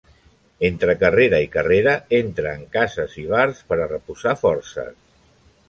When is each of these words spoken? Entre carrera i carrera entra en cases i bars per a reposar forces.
Entre 0.69 0.95
carrera 1.01 1.41
i 1.47 1.49
carrera 1.57 1.93
entra 2.21 2.55
en 2.61 2.65
cases 2.77 3.15
i 3.27 3.29
bars 3.35 3.63
per 3.71 3.81
a 3.81 3.89
reposar 3.95 4.37
forces. 4.43 4.93